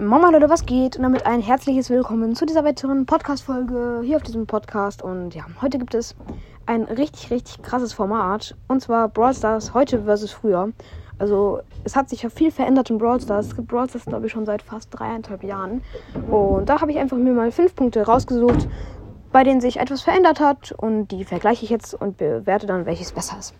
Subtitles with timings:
[0.00, 0.96] Mama Leute, was geht?
[0.96, 5.02] Und damit ein herzliches Willkommen zu dieser weiteren Podcast-Folge hier auf diesem Podcast.
[5.02, 6.16] Und ja, heute gibt es
[6.64, 8.56] ein richtig, richtig krasses Format.
[8.66, 10.72] Und zwar Brawl Stars heute versus früher.
[11.18, 13.48] Also, es hat sich ja viel verändert in Brawl Stars.
[13.48, 15.82] Es gibt Brawl Stars, glaube ich, schon seit fast dreieinhalb Jahren.
[16.30, 18.68] Und da habe ich einfach mir mal fünf Punkte rausgesucht,
[19.32, 20.72] bei denen sich etwas verändert hat.
[20.72, 23.52] Und die vergleiche ich jetzt und bewerte dann, welches besser ist.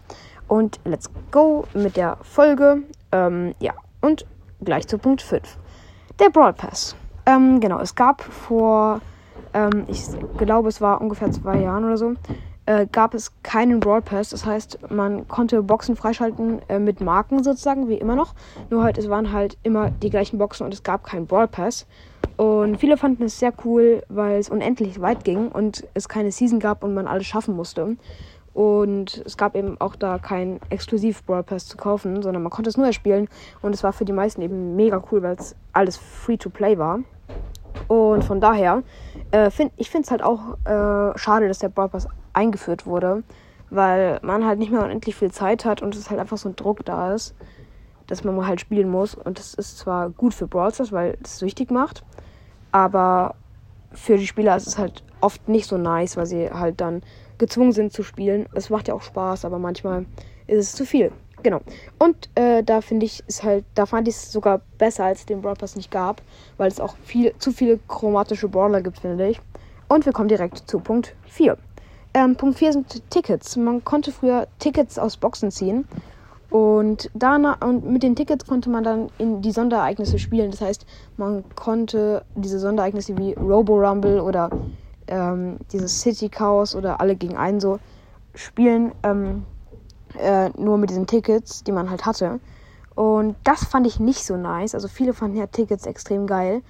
[0.49, 2.85] Und let's go mit der Folge.
[3.13, 4.25] Ähm, ja, und
[4.65, 5.59] gleich zu Punkt 5.
[6.19, 6.97] Der Brawl Pass.
[7.27, 9.01] Ähm, genau, es gab vor,
[9.55, 10.03] ähm, ich
[10.39, 12.15] glaube, es war ungefähr zwei Jahren oder so,
[12.67, 14.31] äh, gab es keinen Brawl Pass.
[14.31, 18.35] Das heißt, man konnte Boxen freischalten äh, mit Marken sozusagen, wie immer noch.
[18.71, 21.87] Nur halt, es waren halt immer die gleichen Boxen und es gab keinen Brawl Pass.
[22.37, 26.59] Und viele fanden es sehr cool, weil es unendlich weit ging und es keine Season
[26.59, 27.97] gab und man alles schaffen musste.
[28.53, 32.69] Und es gab eben auch da keinen exklusiv Brawl Pass zu kaufen, sondern man konnte
[32.69, 33.29] es nur erspielen.
[33.63, 36.77] Und es war für die meisten eben mega cool, weil es alles free to play
[36.77, 37.01] war.
[37.87, 38.83] Und von daher,
[39.31, 43.23] äh, find, ich finde es halt auch äh, schade, dass der Brawl Pass eingeführt wurde,
[43.71, 46.57] weil man halt nicht mehr unendlich viel Zeit hat und es halt einfach so ein
[46.57, 47.35] Druck da ist,
[48.07, 49.15] dass man mal halt spielen muss.
[49.15, 52.05] Und das ist zwar gut für Brawl Stars, weil es süchtig macht,
[52.73, 53.35] aber
[53.93, 57.03] für die Spieler ist es halt oft nicht so nice, weil sie halt dann
[57.41, 58.47] gezwungen sind zu spielen.
[58.55, 60.07] Es macht ja auch Spaß, aber manchmal
[60.47, 61.11] ist es zu viel.
[61.43, 61.61] Genau.
[61.99, 65.27] Und äh, da finde ich es halt, da fand ich es sogar besser, als es
[65.27, 66.23] den Brawl Pass nicht gab,
[66.59, 69.41] weil es auch viel, zu viele chromatische Brawler gibt, finde ich.
[69.89, 71.57] Und wir kommen direkt zu Punkt 4.
[72.13, 73.57] Ähm, Punkt 4 sind Tickets.
[73.57, 75.87] Man konnte früher Tickets aus Boxen ziehen.
[76.51, 80.51] Und, danach, und mit den Tickets konnte man dann in die Sonderereignisse spielen.
[80.51, 80.85] Das heißt,
[81.17, 84.51] man konnte diese Sonderereignisse wie Robo Rumble oder
[85.11, 87.79] ähm, dieses City Chaos oder alle gegen einen so
[88.35, 89.45] spielen, ähm,
[90.19, 92.41] äh, nur mit diesen Tickets, die man halt hatte.
[92.95, 94.75] Und das fand ich nicht so nice.
[94.75, 96.63] Also viele fanden ja Tickets extrem geil.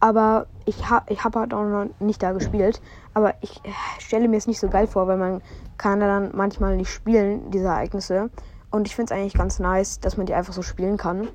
[0.00, 2.80] Aber ich habe ich hab halt auch noch nicht da gespielt.
[3.14, 5.42] Aber ich äh, stelle mir es nicht so geil vor, weil man
[5.76, 8.30] kann dann manchmal nicht spielen, diese Ereignisse.
[8.70, 11.28] Und ich finde es eigentlich ganz nice, dass man die einfach so spielen kann.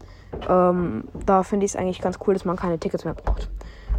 [0.47, 3.49] Ähm, da finde ich es eigentlich ganz cool, dass man keine Tickets mehr braucht.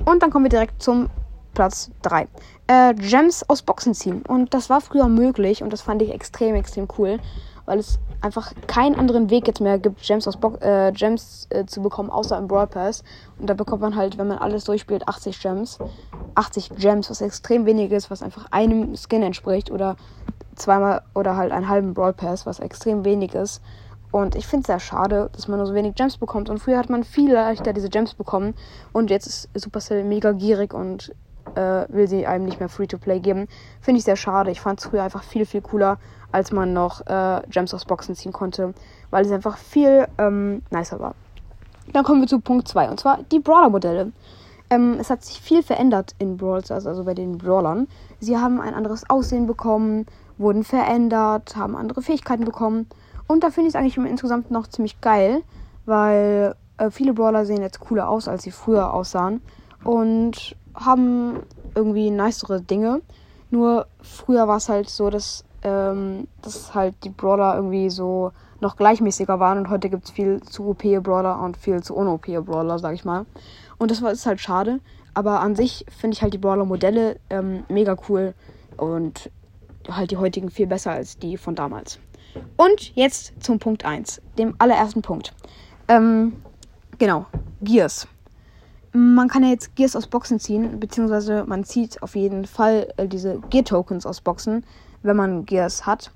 [0.04, 1.10] Und dann kommen wir direkt zum
[1.54, 2.28] Platz 3.
[2.66, 4.22] Äh, Gems aus Boxen ziehen.
[4.26, 7.18] Und das war früher möglich und das fand ich extrem, extrem cool,
[7.64, 11.64] weil es einfach keinen anderen Weg jetzt mehr gibt, Gems, aus Bo äh, Gems äh,
[11.66, 13.04] zu bekommen, außer im Brawl Pass.
[13.38, 15.78] Und da bekommt man halt, wenn man alles durchspielt, 80 Gems.
[16.34, 19.96] 80 Gems, was extrem wenig ist, was einfach einem Skin entspricht oder
[20.56, 23.62] zweimal oder halt einen halben Brawl Pass, was extrem wenig ist.
[24.10, 26.48] Und ich finde es sehr schade, dass man nur so wenig Gems bekommt.
[26.48, 28.54] Und früher hat man viel leichter diese Gems bekommen.
[28.92, 31.12] Und jetzt ist Supercell mega gierig und
[31.54, 33.48] äh, will sie einem nicht mehr Free-to-Play geben.
[33.80, 34.50] Finde ich sehr schade.
[34.50, 35.98] Ich fand es früher einfach viel, viel cooler,
[36.32, 38.74] als man noch äh, Gems aus Boxen ziehen konnte,
[39.10, 41.14] weil es einfach viel ähm, nicer war.
[41.92, 44.12] Dann kommen wir zu Punkt 2 und zwar die Brawler-Modelle.
[44.70, 47.86] Ähm, es hat sich viel verändert in Brawl Stars, also bei den Brawlern.
[48.20, 50.06] Sie haben ein anderes Aussehen bekommen,
[50.38, 52.88] wurden verändert, haben andere Fähigkeiten bekommen.
[53.26, 55.42] Und da finde ich es eigentlich insgesamt noch ziemlich geil,
[55.86, 59.42] weil äh, viele Brawler sehen jetzt cooler aus, als sie früher aussahen.
[59.84, 61.40] Und haben
[61.74, 63.02] irgendwie nicere Dinge.
[63.50, 68.76] Nur früher war es halt so, dass, ähm, dass halt die Brawler irgendwie so noch
[68.76, 72.78] gleichmäßiger waren und heute gibt es viel zu OP Brawler und viel zu un-OP Brawler,
[72.78, 73.26] sag ich mal.
[73.78, 74.80] Und das ist halt schade.
[75.12, 78.34] Aber an sich finde ich halt die Brawler-Modelle ähm, mega cool
[78.76, 79.30] und
[79.88, 82.00] halt die heutigen viel besser als die von damals.
[82.56, 85.32] Und jetzt zum Punkt 1, dem allerersten Punkt.
[85.86, 86.32] Ähm,
[86.98, 87.26] genau,
[87.60, 88.08] Gears
[88.96, 93.08] man kann ja jetzt Gears aus Boxen ziehen, beziehungsweise man zieht auf jeden Fall äh,
[93.08, 94.64] diese Gear-Tokens aus Boxen,
[95.02, 96.12] wenn man Gears hat.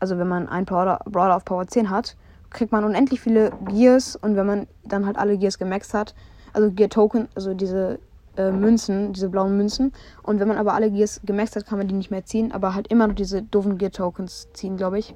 [0.00, 2.16] Also wenn man einen Brawler, Brawler auf Power 10 hat,
[2.48, 6.14] kriegt man unendlich viele Gears und wenn man dann halt alle Gears gemaxt hat,
[6.54, 7.98] also Gear-Token, also diese
[8.38, 9.92] äh, Münzen, diese blauen Münzen.
[10.22, 12.74] Und wenn man aber alle Gears gemaxt hat, kann man die nicht mehr ziehen, aber
[12.74, 15.14] halt immer noch diese doofen Gear-Tokens ziehen, glaube ich.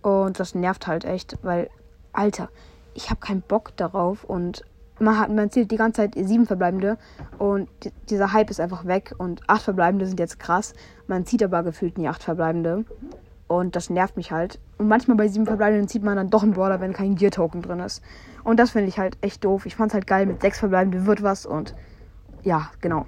[0.00, 1.68] Und das nervt halt echt, weil,
[2.14, 2.48] Alter,
[2.94, 4.64] ich habe keinen Bock darauf und
[4.98, 6.96] man, hat, man zählt die ganze Zeit sieben Verbleibende
[7.38, 7.68] und
[8.08, 10.74] dieser Hype ist einfach weg und acht Verbleibende sind jetzt krass.
[11.06, 12.84] Man zieht aber gefühlt nie acht Verbleibende
[13.48, 14.58] und das nervt mich halt.
[14.78, 17.80] Und manchmal bei sieben Verbleibenden zieht man dann doch einen Brawler, wenn kein Gear-Token drin
[17.80, 18.02] ist.
[18.44, 19.66] Und das finde ich halt echt doof.
[19.66, 21.74] Ich fand es halt geil, mit sechs Verbleibende wird was und
[22.42, 23.06] ja, genau.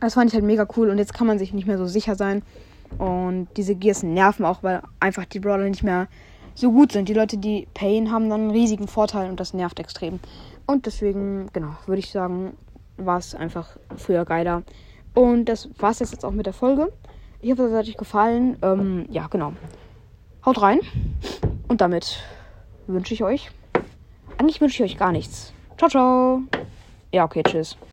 [0.00, 2.14] Das fand ich halt mega cool und jetzt kann man sich nicht mehr so sicher
[2.14, 2.42] sein.
[2.98, 6.08] Und diese Gears nerven auch, weil einfach die Brawler nicht mehr
[6.60, 7.08] so gut sind.
[7.08, 10.20] Die Leute, die Pain haben dann einen riesigen Vorteil und das nervt extrem.
[10.66, 12.56] Und deswegen, genau, würde ich sagen,
[12.96, 14.62] war es einfach früher geiler.
[15.14, 16.92] Und das war es jetzt auch mit der Folge.
[17.40, 18.56] Ich hoffe, es hat euch gefallen.
[18.62, 19.52] Ähm, ja, genau.
[20.44, 20.80] Haut rein.
[21.68, 22.22] Und damit
[22.86, 23.50] wünsche ich euch.
[24.38, 25.52] Eigentlich wünsche ich euch gar nichts.
[25.76, 26.42] Ciao, ciao.
[27.12, 27.76] ja, okay, tschüss.